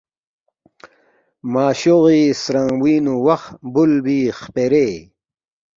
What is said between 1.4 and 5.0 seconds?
معشوغی سترنگبوئینگنو وخ بولبی خپرے